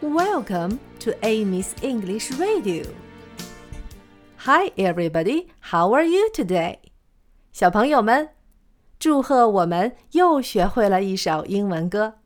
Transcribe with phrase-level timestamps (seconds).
[0.00, 2.84] Welcome to Amy's English Radio.
[4.38, 5.48] Hi, everybody.
[5.60, 6.78] How are you today?
[7.52, 8.30] 小朋友们，
[8.98, 12.18] 祝贺我们又学会了一首英文歌，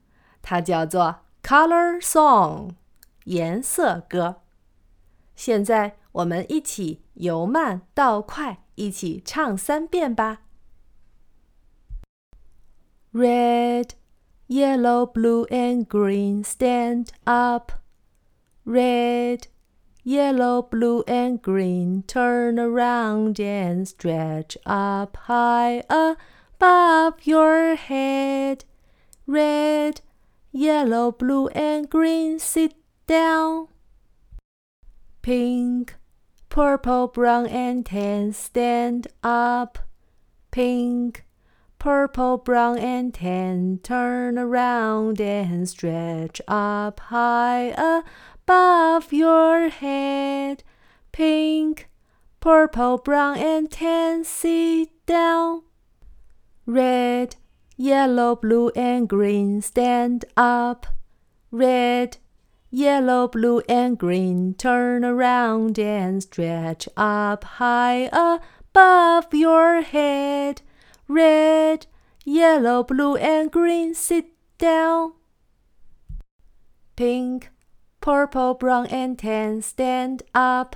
[0.43, 1.17] 它叫做《
[1.49, 2.71] Color Song》
[3.25, 4.43] 颜色歌。
[5.35, 10.43] 现在我们一起由慢到快，一起唱三遍吧。
[13.13, 13.91] Red,
[14.48, 17.84] yellow, blue, and green, stand up.
[18.64, 19.48] Red,
[20.04, 28.66] yellow, blue, and green, turn around and stretch up high above your head.
[29.28, 30.02] Red,
[30.52, 32.74] yellow, blue, and green, sit
[33.08, 33.68] down.
[35.22, 35.96] Pink,
[36.50, 39.80] purple, brown, and tan, stand up.
[40.52, 41.25] Pink,
[41.86, 48.02] purple, brown, and tan, turn around and stretch up high
[48.48, 50.64] above your head.
[51.12, 51.88] Pink,
[52.40, 55.62] purple, brown, and tan, sit down.
[56.66, 57.36] Red,
[57.78, 60.88] yellow, blue, and green, stand up.
[61.52, 62.18] Red,
[62.72, 70.64] yellow, blue, and green, turn around and stretch up high above your head.
[71.08, 71.86] Red,
[72.24, 74.26] yellow, blue, and green, sit
[74.58, 75.14] down.
[76.96, 77.52] Pink,
[78.02, 80.76] purple, brown, and tan, stand up.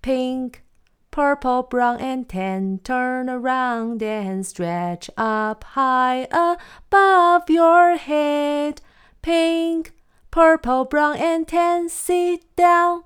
[0.00, 0.64] Pink,
[1.12, 8.80] purple, brown, and tan, turn around and stretch up high above your head.
[9.20, 9.92] Pink,
[10.32, 13.04] purple, brown, and tan, sit down.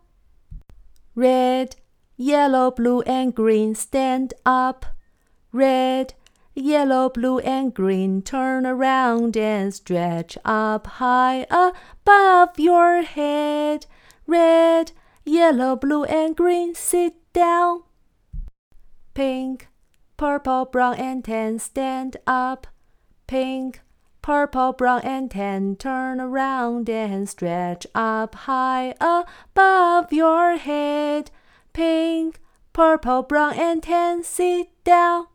[1.15, 1.77] Red,
[2.17, 4.87] yellow, blue, and green, stand up.
[5.53, 6.15] Red,
[6.57, 13.87] yellow, blue, and green, turn around and stretch up high above your head.
[14.27, 14.93] Red,
[15.25, 17.83] yellow, blue, and green, sit down.
[19.13, 19.69] Pink,
[20.17, 22.67] purple, brown, and tan, stand up.
[23.27, 23.83] Pink,
[24.23, 31.31] purple, brown, and tan, turn around and stretch up high above your head.
[31.73, 32.41] Pink,
[32.73, 35.27] purple, brown, and tan, sit down.